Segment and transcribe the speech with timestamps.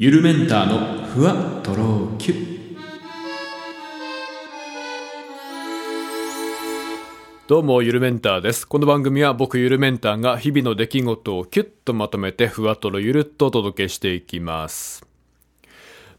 [0.00, 2.34] ゆるメンターのふわとろきゅ
[7.48, 8.64] どうも、ゆるメンターです。
[8.64, 15.04] この番組は僕ゆるメンターが日々の出来事をキュッとまとめてふわとろゆるっとお届けしていきます。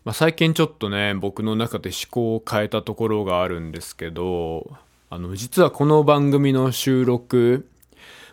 [0.03, 4.69] まあ、最近ちょっとね、僕の中で思考を変えたところがあるんですけど、
[5.09, 7.65] あの、実はこの番組の収録、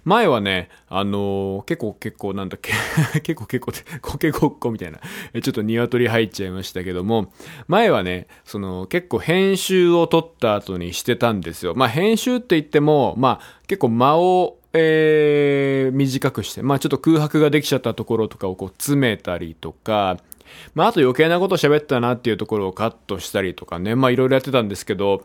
[0.07, 2.73] 前はね、あのー結構結構なんだっけ、
[3.23, 5.01] 結構結構って、コケごっこみたいな、
[5.43, 7.33] ちょっと鶏入っちゃいましたけども、
[7.67, 11.75] 前はね、その結構編集を取った後にしてたんですよ。
[11.75, 20.19] まあ編集って言っても、まあ結構間を、えー短くして、まあちょっと空白ができちゃったところとかをこう詰めたりとか、
[20.77, 25.25] まああと余計なこと喋ったなっていうところをカットしたりとかね、まあいろいろやってたんですけど、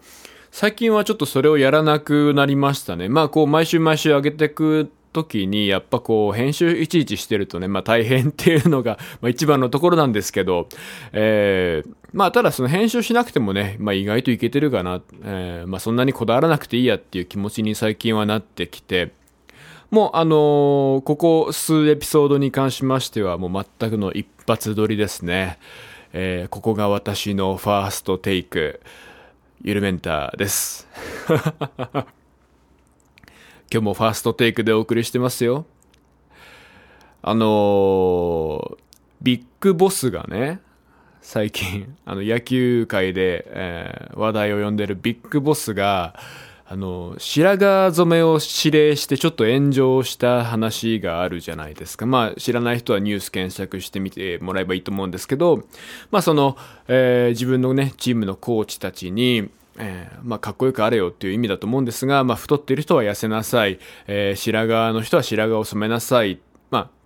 [0.51, 3.07] 最近はちょっとそれをやらなくなりましたね。
[3.07, 10.67] まあこう毎週毎週上げていく時にやっぱこう編集いちいちしてるとね、まあ大変っていうのが、 一番のところなんですけど、
[11.13, 19.11] えー、まあただその編集しなくてもね、まあ意外といけてるかな、えー、まあそんなにこだわらなくていいやっていう気持ちに最近はなってきて、
[19.89, 25.59] もうあのーここ数エピソードに関しましてはもう全くの一発撮りですね。
[26.11, 28.81] えーここが私のファーストテイク。
[29.63, 30.87] ゆるメンターです。
[31.29, 32.05] 今
[33.69, 35.67] 日もファーストテイクでお送りしてますよ。
[37.21, 38.77] あのー
[39.21, 40.61] ビッグボスがね、
[41.21, 46.19] 最近、あの、野球界で、えー話題を呼んでるビッグボスが、
[46.71, 52.05] あの、白髪染めを指令してちょっと炎上した話があるじゃないですか。
[52.05, 55.65] まあ、知らない人はニュース検索してみてもらえばいいと思うんですけど、
[56.11, 56.55] まあ、その、
[56.87, 63.77] えー自分のね、チームのコーチたちに、えーまあ、かっこよくあれよっていう意味だと思うんですが、まあ、太っている人は痩せなさい、
[64.07, 66.50] えー白髪の人は白髪を染めなさい、って、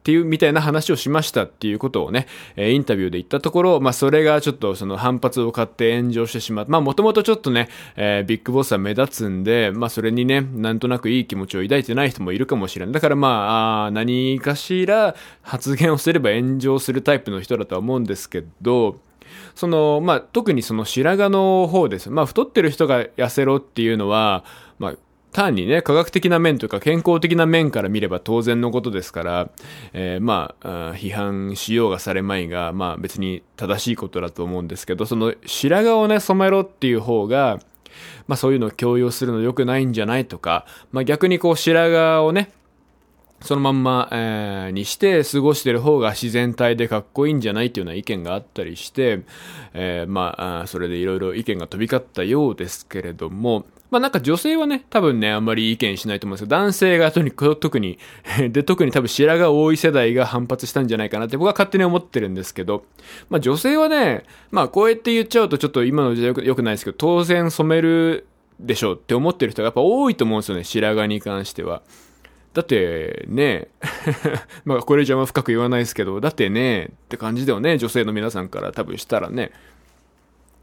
[0.06, 12.94] っていうみたいな話をしましたっていうことをね、えインタビューで言ったところ、まあ、それがちょっとその反発を買って炎上してしまって、まあ、もともとちょっとね、えービッグボスは目立つんで、まあ、それにね、なんとなくいい気持ちを抱いてない人もいるかもしれない。
[12.94, 19.00] だからまあ、あ何かしら発言をすれば炎上するタイプの人だとは思うんですけど、
[19.56, 22.12] その、まあ、特にその白髪の方です。
[22.12, 24.46] まあ、太ってる人が痩せろっていうのは、
[24.78, 24.96] まあ、
[25.36, 29.50] 単にね、科学的な面というか健康的な面から見れば当然のことですから、
[29.92, 37.60] えーまあ、批判しようがされまいが、まあ別に正しいことだと思うんですけど、その白髪をね、染めろっていう方が、
[38.28, 42.52] まあそういうのを強要するの良くないんじゃないとか、まあ逆にこう白髪をね、
[43.42, 49.22] そのまんま、えーにして過ごしてる方が自然体でかっこいいんじゃないっていうような意見があったりして、
[49.74, 58.00] えーまあ、それでいろいろ意見が飛び交ったようですけれども、まあなんか女性はね、多分ね、あんまり意見しないと思うんですけど、男性がとにかく特に、
[58.52, 62.84] で、特に多分白髪多い世代が反発したんじゃないかなって僕は勝手に思ってるんですけど、
[63.30, 68.28] まあ女性はね、まあこうやって言っちゃうとちょっと今の時代よくよくないですけど、当然染める
[68.60, 71.84] でしょうって思ってる人がやっぱ多いと思うんですよね、白髪に関しては。
[72.56, 73.68] だってね、
[74.64, 79.52] まあこれ以上あんま深く言わないですけど、だってね、って感じだよね、女性の皆さんから多分したらね。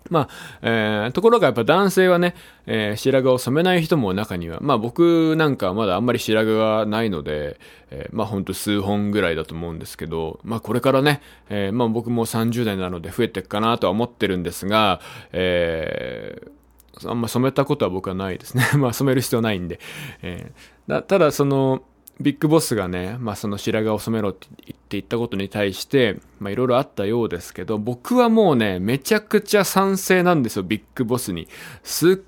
[0.09, 0.29] まあ、
[0.63, 2.35] えーところがやっぱ男性はね、
[2.67, 7.61] えー白髪を染めない人も中には、まあ僕なんかはまだあんまり白髪がないので、
[7.91, 11.21] えーまあほんと数本ぐらいだと思うんですけど、まあこれからね、
[11.51, 15.01] えーまあ僕も30代なので増えていくかなとは思ってるんですが、
[15.33, 16.62] えー
[17.05, 18.65] あんま染めたことは僕はないですね。
[18.79, 19.81] まあ染める必要ないんで。
[20.23, 21.85] えーただその、
[22.21, 31.49] ビッグボスがね、まあその白髪を染めろって言って言ったことに対して、まあいろいろあったようですけど、僕はもうね、めちゃくちゃ賛成なんですよ、ビッグボスに。
[31.83, 32.19] すっ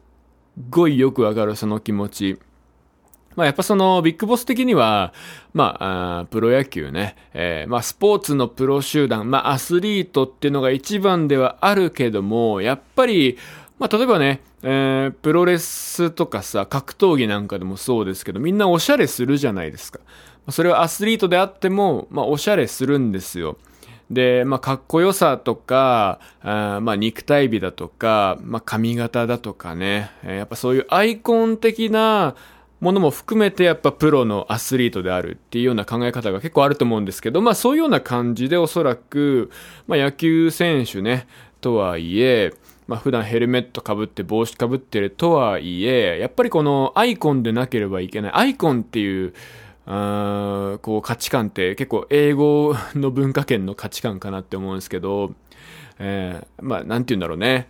[0.71, 2.39] ごいよくわかる、その気持ち。
[3.37, 5.13] まあやっぱそのビッグボス的には、
[5.53, 13.37] まあ、あプロ野球ね、えーまあスポーツのプロ集団、まあアスリートっていうのが一番ではあるけども、やっぱり、
[13.79, 20.01] まあ例えばね、えープロレスとかさ、格闘技なんかでもそうですけど、みんなおしゃれするじゃないですか。
[20.51, 23.57] それはアスリートであっても、まあおしゃれするんですよ。
[24.11, 32.35] で、まあ、かっこよさとか、あまあ、肉体美だとか、まあ、髪型だとかね、えーやっぱそういうアイコン的な
[32.81, 39.51] ものも含めてやっぱプロのアスリートであるっていうような考え方が結構あると思うんですけど、まあそういうような感じでおそらく、
[39.87, 41.27] まあ野球選手ね、
[41.63, 42.53] とはいえ、
[42.87, 48.33] まあ普段ヘルメットかぶって帽子かぶってるとはいえ、やっぱりこのアイコンでなければいけない。
[48.35, 49.33] アイコンっていう、
[49.87, 55.35] あこう価値観って結構英語の文化圏の価値観かなって思うんですけど、
[55.99, 57.69] えーまあなんて言うんだろうね。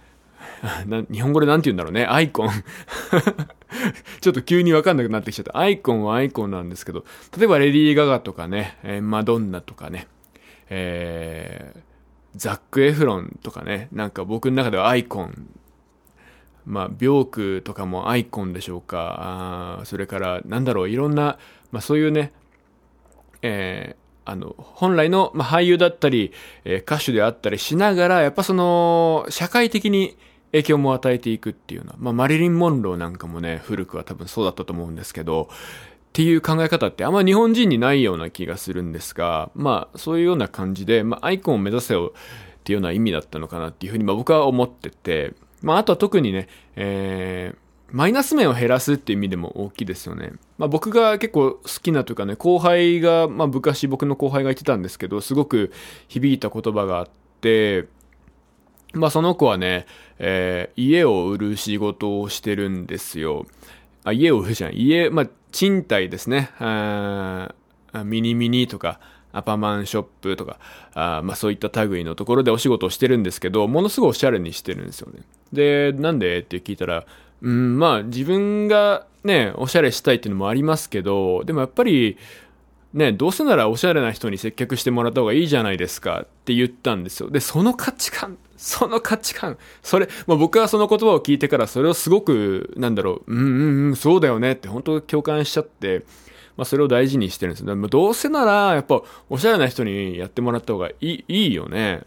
[1.10, 2.04] 日本語でなんて言うんだろうね。
[2.06, 2.50] アイコン。
[4.20, 5.58] ちょっと急にわかんなくなってきちゃった。
[5.58, 7.04] アイコンはアイコンなんですけど、
[7.36, 10.06] 例えばレディー・ガガとかね、えーマドンナとかね、
[10.70, 11.93] えー
[12.36, 15.48] ザック・エフロンとかね、なんか僕の中ではアイコン。
[16.66, 19.80] まあ、ビョークとかもアイコンでしょうか。
[19.80, 21.38] あそれから、なんだろう、いろんな、
[21.72, 22.32] まあそういうね、
[23.42, 26.32] えー、あの、本来の、まあ、俳優だったり、
[26.64, 30.16] えー、歌手であったりしながら、やっぱその、社会的に
[30.52, 35.50] 影響も与えていくっていうのは、まあ、マリリン・モンローなんかもね、古くは多分そうだったと思うんですけど、
[36.14, 46.46] っていう考え方ってあんま日本人にないような気がするんですが、まあそういうような感じで、まあアイコンを目指せよっていうような意味だったのかなっていうふうに、まあ僕は思ってて、まああとは特にね、
[46.76, 47.58] えー、
[47.90, 50.34] マイナス面を減らすっていう意味でも大きいですよね。
[50.56, 55.72] まあ僕が結構好きなというかね、後輩が、まあ昔僕の後輩が言ってたんですけど、すごく
[56.06, 57.08] 響いた言葉があっ
[57.40, 57.86] て、
[58.92, 59.86] まあその子はね、
[60.20, 63.46] えー、家を売る仕事をしてるんですよ。
[64.04, 64.74] あ、家を売るじゃん。
[64.74, 66.50] 家、まあ賃貸ですね。
[68.04, 68.98] ミニミニとか、
[69.32, 70.58] アパマンショップとか、
[70.94, 75.22] あまあそういった類のところでお仕事をしてるんですけど、ものすごいおしゃれにしてるんですよね。
[75.52, 76.40] で、なんで？
[76.40, 77.06] って聞いたら、
[77.40, 82.18] うん、まあ自分がね、おしゃれしたいっていうのもありますけど、でもやっぱり、
[82.94, 87.28] ね、どうせならおしゃれな人に接客してもらった方がいいじゃないですかって言ったんですよ。
[87.28, 96.04] で、その価値観、その価値観、それ、まあ、僕はその言葉を聞いてからそれをすごく、なんだろう、うんうんうん、そうだよねって本当共感しちゃって、
[96.56, 97.74] まあ、それを大事にしてるんですよ。
[97.88, 102.02] どうせなら、やっぱ、おしゃれな人にやってもらった方がいい、いいよね。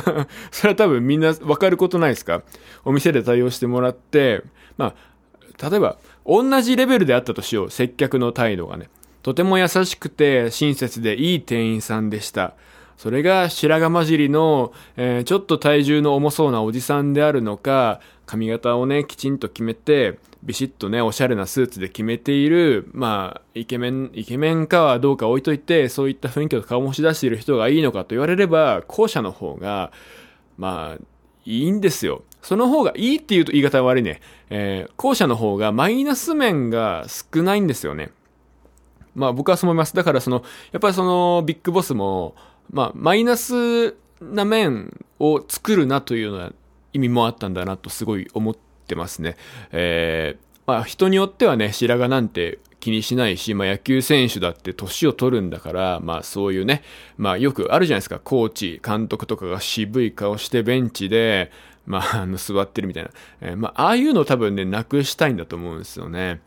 [0.50, 2.40] それは多分みんなわかることないですか？
[2.86, 4.42] お店で対応してもらって、
[4.78, 4.94] ま
[5.60, 7.70] あ、例えば、同じレベルであったとしよう。
[7.70, 8.88] 接客の態度がね。
[9.22, 12.54] とても優しくて親切でいい店員さんでした。
[12.96, 29.92] それが白髪混じりの、えー、ちょっと体重の重そうなおじさんであるのか、髪型をね、きちんと決めて、ビシッとね、おしゃれなスーツで決めている、まあ、イケメン、イケメンかはどうか置いといて、そういった雰囲気を醸し出している人がいいのかと言われれば、後者の方が、
[30.58, 31.02] まあ、
[31.46, 32.22] いいんですよ。
[32.42, 34.20] その方がいいって言うと言い方悪いね。
[34.50, 38.10] えー、後者の方がマイナス面が少ないんですよね。
[39.14, 39.94] まあ僕はそう思います。
[39.94, 40.42] だからその、
[40.72, 42.34] やっぱりそのビッグボスも、
[42.72, 46.52] まあ、マイナスな面を作るなというような
[46.92, 49.36] 意味もあったんだなとすごい思ってますね。
[49.72, 56.82] えー、まあ、人によってはね、白髪なんて気にしないし、まあ、野球選手だって年を取るんだから、まあそういうね、
[57.16, 61.50] まあよくあるじゃないですか、コーチ、監督とかが渋い顔してベンチで、
[61.90, 63.10] まあ、あの、座ってるみたいな。
[63.40, 66.40] えー、まあ、ああいうのを多分ね、なくしたいんだと思うんですよね。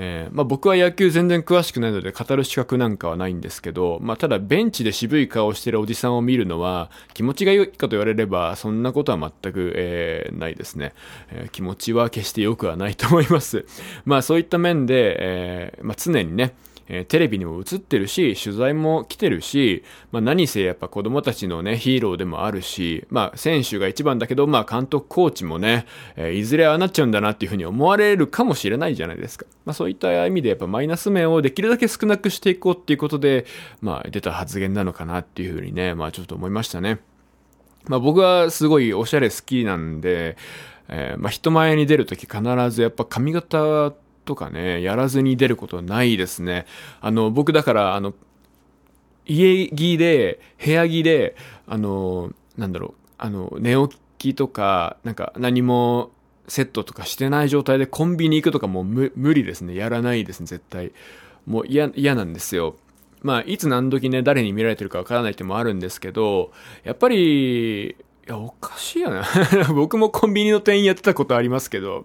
[0.00, 10.94] えー、まあ、僕は野球全然詳しくないので語る資格なんかはないんですけど、まあ、ただベンチで渋い顔してるおじさんを見るのは気持ちが良いかと言われればそんなことは全く、えー、ないですね、
[11.32, 13.66] えー、気持ちは決して良くはないと思います。
[14.04, 16.54] まあそういった面で、えまあ、常にね、
[16.88, 25.86] えー、テレビにも映ってるし、取材も来てるし、まあ何せやっぱ子供たちのね、ヒーローでもあるし、まあ選手が一番だけど、まあ監督、コーチもね、
[26.16, 29.46] えー、いずれああなっちゃうんだなっていうふうに思われるかもしれないじゃないですか。
[29.64, 33.44] まあそういった意味でやっぱマイナス面をできるだけ少なくしていこうっていうことで、
[33.80, 37.00] まあ出た発言なのかなっていうふうにね、まあちょっと思いましたね。
[37.86, 40.36] まあ僕はすごいおしゃれ好きなんで、
[40.88, 43.92] えー、まあ人前に出るとき必ずやっぱ髪型
[44.28, 46.66] とかね、やらずに出ることはないですね。
[47.00, 48.12] あの、僕だから、あの、
[49.24, 51.34] 家着で、部屋着で、
[51.66, 56.10] あの、なんだろう、あの、寝起きとか、なんか何も
[56.46, 59.74] セットとかしてない状態でコンビニ行くとかもう無理ですね。
[59.74, 60.92] やらないですね、絶対。
[61.46, 62.76] もう嫌、嫌なんですよ。
[63.22, 66.52] まあ、いつ何時ね、誰に見られてるかわからないってもあるんですけど、
[66.84, 67.94] やっぱり、い
[68.26, 69.24] や、おかしいよな。
[69.74, 72.04] 僕もコンビニの店員やってたことありますけど、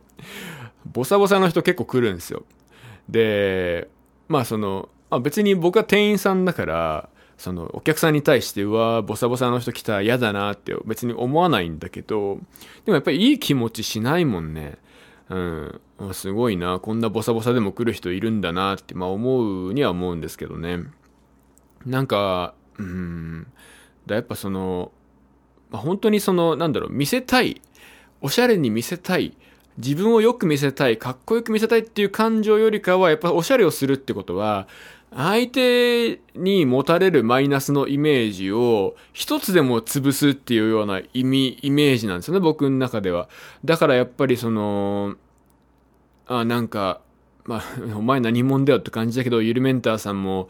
[0.86, 2.44] ボサボサの人結構来るんですよ。
[3.10, 3.90] で、
[4.28, 12.40] まあその、まあ、別に僕は店員さんだから、そのお客さんに対して、うわ、ボサボサの人来たら嫌だなって別に思わないんだけど、
[12.86, 14.78] でもやっぱりいい気持ちしないもんね。
[15.30, 15.82] うん。
[16.14, 16.80] すごいな。
[16.80, 20.80] こんなボサボサでも来る人いるんだなって、まあ思うには思うんですけどね。
[21.86, 23.48] なんか、うん。
[24.06, 24.92] だやっぱその、
[25.70, 27.62] まあ、本当にその、なんだろう、見せたい。
[28.22, 29.36] おしゃれに見せたい。
[29.78, 34.68] 自分をよく見せたい、かっこよく見せたいっていう感情よりかは、やっぱおしゃれをするってことは、
[35.16, 43.30] 相手に持たれるマイナスのイメージを一つでも潰すっていうような意味、イメージなんですよね、僕の中では。
[43.64, 45.16] だからやっぱりその、
[46.28, 47.02] あ、なんか、
[47.46, 47.64] まあ、
[47.96, 50.50] お前何者だよって感じだけど、ゆるメンターさんも、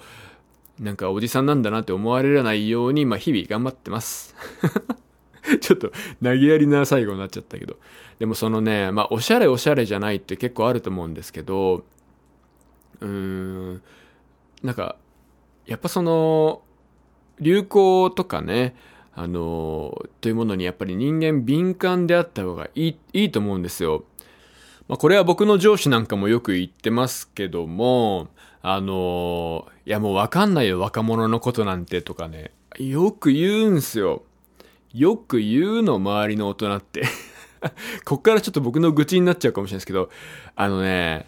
[0.80, 4.36] なんかおじさんなんだなって思われないように、まあ日々頑張ってます。
[5.62, 5.92] ちょっと
[6.24, 7.78] 投げやりな最後になっちゃったけど。
[8.20, 11.84] でもそのね、まあ、おしゃれおしゃれじゃないって結構あると思うんですけど、
[13.02, 13.82] うーん、
[14.62, 14.96] なんか、
[15.66, 16.62] やっぱその、
[17.40, 18.76] 流行とかね、
[19.16, 24.06] あの、というものにやっぱり人間敏感であった方がいい、いいと思うんですよ。
[24.88, 28.30] まあ、これは僕の上司なんかもよく言ってますけども、
[28.62, 34.24] あの、いやもうわかんないよ、若者のことなんてとかね、よく言うんすよ。
[34.94, 37.04] よく言うの、周りの大人って。
[38.06, 40.10] こっからちょっと僕の愚痴になっちゃうかもしれないですけど、
[40.56, 41.28] あのね、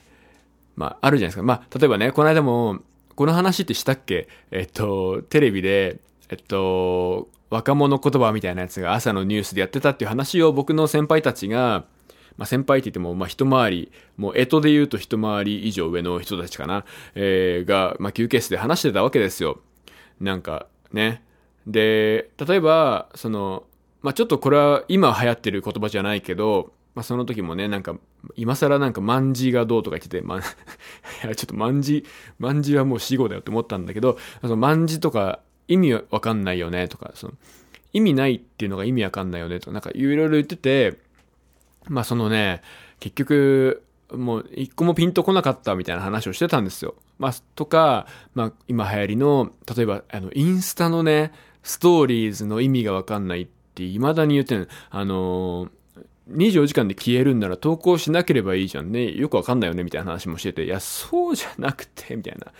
[0.75, 1.43] まあ、あるじゃないですか。
[1.43, 2.79] まあ、例えばね、この間も、
[3.15, 4.27] この話ってしたっけ？
[4.51, 11.85] えっと、テレビで、えっと、若者言葉みたいなやつが朝のニュースでやってたっていう話を僕の先輩たちが、
[12.37, 16.83] まあ、先輩って言っても、まあ、一回り、もう、えとで言うと一回り以上上の人たちかな、
[17.15, 19.61] えー、が、まあ、休憩室で話してたわけですよ。
[20.19, 21.23] なんか、ね。
[21.67, 23.63] で、例えば、その、
[24.01, 27.97] まあ、ちょっとこれは今流行ってる言葉じゃないけど、まあ、その時もね、なんか、
[28.35, 30.39] 今更なんか、万字がどうとか言ってて、まあ、
[31.25, 32.05] いや、ちょっと万字、
[32.39, 37.33] 万字はもう死語だよって思ったんだけど、その万字とか意味わかんないよねとか、その、
[37.93, 40.99] 意味ないっていうのが意味わかんないよねとか、なんかいろいろ言ってて、
[41.87, 42.61] まあそのね、
[42.99, 46.95] 結局、もう一個もピンとこなかったみたいな話をしてたんですよ。
[47.17, 51.33] まあ、とか、まあ今流行りの、例えばあの、インスタのね、
[51.65, 59.11] ストーリーズの意味がわかんないって未だに言ってるあのー、24時間で消えるんなら投稿しなければいいじゃんね。
[59.11, 62.51] よくわかんないよねみたいな話もしてて、いや、そうじゃなくて、みたいな。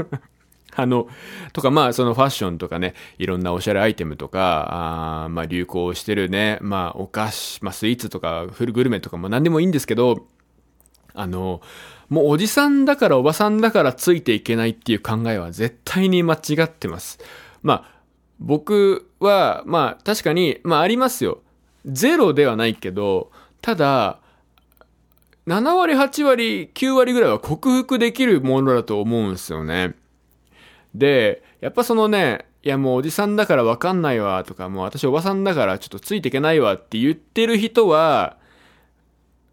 [0.76, 1.08] あの、
[1.54, 10.26] とか、まあ、そのファッションとかね、いろんなおしゃれアイテムとか、あまあ、流行してるね、まあ、お菓子、まあ、スイーツとか、フルグルメとかも何でもいいんですけど、
[11.14, 11.62] あの、
[12.10, 17.18] もうおじさんだからおばさんだからついていけないっていう考えは絶対に間違ってます。
[17.62, 17.93] まあ、
[18.44, 21.40] 僕は、まあ、確かに、まあ、ありますよ。
[21.86, 23.30] ゼロではないけど、
[23.62, 24.18] ただ、
[25.46, 29.94] 7割、8割、9割ぐらいは克服できるものだと思うんですよね。
[30.94, 38.36] で、やっぱそのね、いやもうおじさんだからわかんないわとか、もう私おばさんだからちょっとついていけないわって言ってる人は、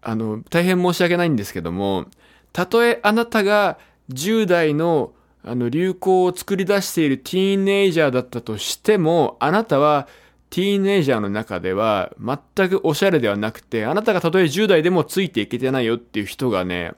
[0.02, 2.06] あの、大変申し訳ないんですけども、
[2.52, 3.78] たとえあなたが
[4.10, 10.06] 10代のあの流行を作り出しているティーンエイジャーだったとしても、あなたは
[10.50, 16.92] ティーンエイジャーの中では全くおしゃれではなくて、あなたがたとえ10代でもついていけてないよっていう人がね、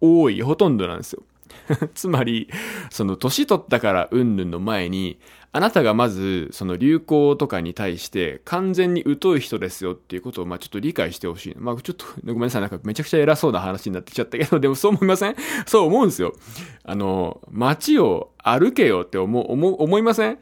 [0.00, 1.22] 多い、ほとんどなんですよ。
[1.94, 2.48] つまり、
[2.90, 5.18] その年取ったからうんぬんの前に、
[5.52, 11.54] あなたがまず、その流行とかに対して完全に疎い人ですよっていうことを、まあちょっと理解してほしい。
[11.56, 15.36] まあちょっと、ごめんなさい、なんかめちゃくちゃ偉そうな話になってきちゃったけど、でもそう思いません？
[15.66, 16.34] そう思うんですよ。
[16.82, 20.38] あの、街を歩けよって思、思、思いません？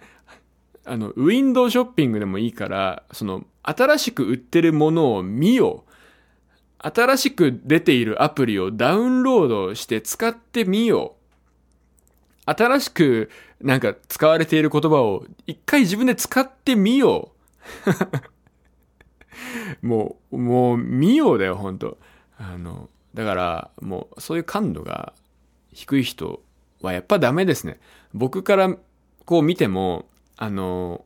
[0.85, 5.92] あの、ウィンドウショッピングでもいいから、その、新しく売ってるものを見よう。
[6.83, 11.23] 新しく出ているアプリをダウンロードして使ってみよう。
[12.45, 17.31] 新しくなんか使われている言葉を一回自分で使ってみよ
[19.81, 19.87] う。
[19.87, 21.99] もう、もう見ようだよ、ほんと。
[22.37, 25.13] あの、だからもうそういう感度が
[25.73, 26.43] 低い人
[26.81, 27.81] はやっぱダメですね。
[28.13, 28.77] 僕から
[29.25, 31.05] こう見ても、あの、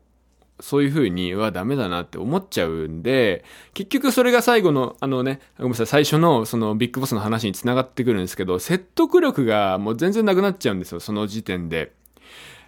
[0.60, 3.44] そういう風にはダメだなって思っちゃうんで、
[3.75, 11.92] 結局それが最後の、あのね、ごめんなさい、最初のそのビッグボスの話に繋がってくるんですけど、説得力がもう全然なくなっちゃうんですよ、その時点で。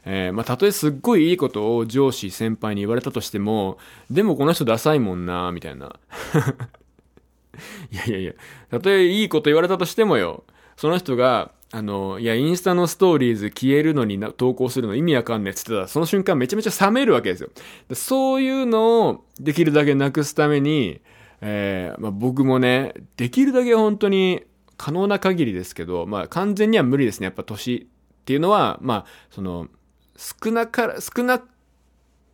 [0.04, 3.78] えー、まあ、たとえすっごいいいことを上司、先輩に言われたとしても、
[4.10, 5.96] でもこの人ダサいもんな、みたいな。
[7.90, 8.32] いやいやいや、
[8.70, 10.44] たとえいいこと言われたとしてもよ、
[10.76, 17.50] その人が、あの、いや、インスタのストーリーズ消えるのに投稿するの意味わかんねえって言ってたら、その瞬間めちゃめちゃ冷めるわけですよ。
[17.94, 21.00] そういうのをできるだけなくすために、
[21.40, 24.44] えー、まあ、僕もね、できるだけ本当に
[24.78, 27.26] 可能な限りですけど、まあ完全には無理ですね。
[27.26, 27.88] やっぱ年
[28.20, 29.68] っていうのは、まあ、その、
[30.16, 31.42] 少なから、少な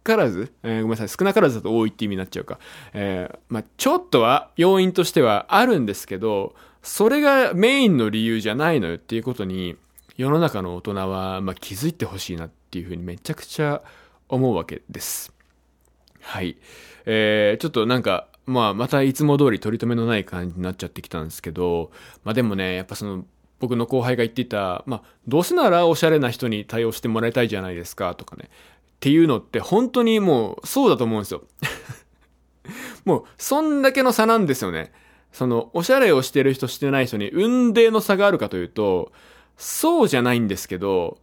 [0.05, 2.59] からず、えー、ごめんなさい、少なからずだと多いって意味になっちゃうか。
[2.93, 9.77] えー、まあ、ちょっとは要因としてはあるんですけど、それがメインの理由じゃないのよっていうことに、
[10.19, 13.83] 世の中の大人は、まあ、気づいてほしいなっていうふうにめちゃくちゃ
[14.29, 15.33] 思うわけです。
[16.21, 16.59] はい。
[17.07, 21.91] えー、ちょっとなんか、まあ、またいつも通り取り留めのない感じになっちゃってきたんですけど、
[22.23, 23.25] まあでもね、やっぱその、
[23.61, 28.51] 僕の後輩が言っていた、まあ、どうせならおしゃれな人に対応してもらいたいじゃないですか、とかね。
[28.97, 31.45] っていうのって本当にもうそうだと思うんですよ。
[33.07, 34.93] もう、そんだけの差なんですよね。
[35.35, 39.13] その、おしゃれをしてる人してない人に運命の差があるかというと、
[39.57, 41.19] そうじゃないんですけど、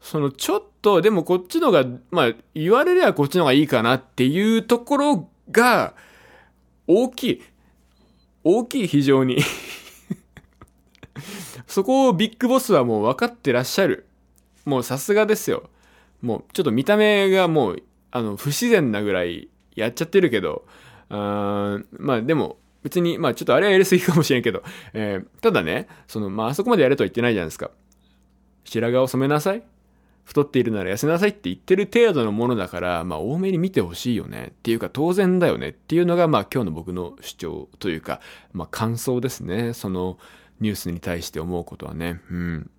[0.00, 5.94] そのちょっと、でもこっちのが、まあ、言われりゃこっちのがいいかなっていうところが、
[6.86, 7.42] 大きい。
[8.44, 9.38] 大きい、非常に
[11.66, 14.06] そこをビッグボスはもう分かってらっしゃる。
[14.64, 15.70] もうさすがですよ。
[16.22, 20.66] もうちょっと見た目がもうあの、不自然なぐらいやっちゃってるけど、
[21.08, 24.62] あまあでも、別に、まあちょっとあれはやりすぎかもしれんけど、
[24.92, 27.72] えー、ただね、その、まああそこまでやれとは言ってないじゃないですか。
[28.62, 29.62] 白髪を染めなさい
[30.22, 38.20] 太っているなら痩せなさいって言ってる程度のものだから、まあ多めに見てほしいよねっていうか当然だよねっていうのが、まあ今日の僕の主張というか、
[38.52, 39.72] まあ感想ですね。
[39.72, 40.16] その
[40.60, 42.20] ニュースに対して思うことはね。
[42.30, 42.70] うん。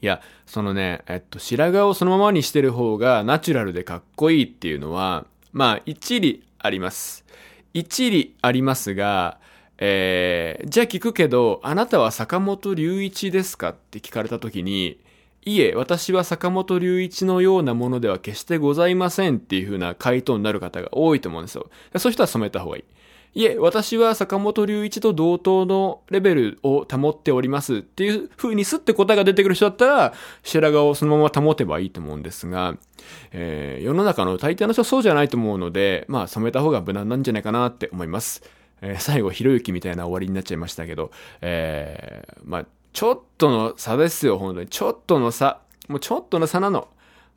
[0.00, 7.26] いや、そのね、えっと、白髪をそのままにしてる方がナチュラルでかっこいいっていうのは、まあ一理あります。
[7.78, 9.38] 一理ありますが、
[9.76, 14.98] えー、じゃあ聞くけど、あなたは坂本龍一ですかって聞かれた時に、
[15.44, 21.68] いえ、私は坂本龍一のようなものでは決してございませんっていう風な回答になる方が多いと思うんですよ。
[21.98, 22.84] そういう人は染めた方がいい。
[23.36, 32.78] いえ、私は坂本龍一と同等のレベルを保っておりますっていう風にすって答えが出てくる人だったら、白髪をそのまま保てばいいと思うんですが、
[33.32, 38.42] えー、世の中の大抵の人はそうじゃないと思うので、まあ染めた方が無難なんじゃないかなって思います。
[38.80, 41.10] えー、最後、ひろゆきみたいな終わりになっちゃいましたけど、
[41.42, 44.68] えー、まあちょっとの差ですよ、本当に。
[44.68, 45.60] ちょっとの差。
[45.88, 46.88] もうちょっとの差なの。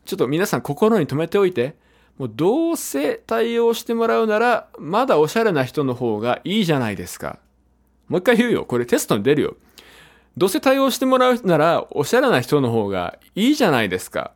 [0.05, 1.75] ちょっと皆さん心に留めておいて。
[2.19, 7.39] もうどうせ対応してもらうなら、まだおしゃれな人の方がいいじゃないですか。
[8.09, 8.65] もう一回言うよ。
[8.65, 9.55] これテストに出るよ。
[10.35, 14.33] どうせ対応してもらうなら、おしゃれな人の方がいいじゃないですか。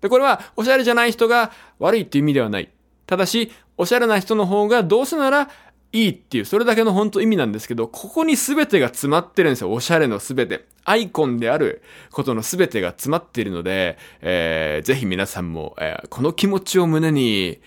[0.00, 2.68] で、これは、おしゃれじゃない人が悪いって意味ではない。
[3.06, 5.48] ただし、おしゃれな人の方がどうせなら
[5.94, 9.72] いいっていう、それだけの本当意味なんですけど、ここに全てが詰まってるんですよ。
[9.72, 10.64] おしゃれの全て。
[10.84, 17.60] アイコンであることの全てが詰まっているので、えー、ぜひ皆さんも、えー、この気持ちを胸に、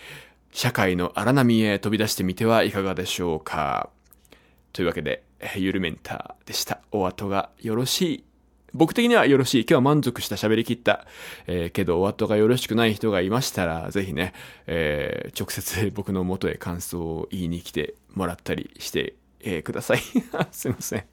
[0.51, 3.89] 社会の荒波へ飛び出してみてはいかがでしょうか。
[4.73, 5.23] というわけで、
[5.55, 6.81] ゆるメンターでした。
[6.91, 8.23] お後がよろしい
[8.77, 9.61] 僕的にはよろしい。
[9.61, 11.07] 今日は満足した喋りきった。
[11.47, 14.33] えー、けど、お後がよろしくない人がいましたら、ぜひね、
[14.67, 20.01] えー、直接 僕の元へ感想を言いに来てもらったりして、えー、ください。
[20.51, 21.05] すいません。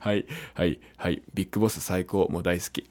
[0.00, 1.22] はい、はい、はい。
[1.34, 2.26] ビッグボス最高。
[2.30, 2.88] もう大好き。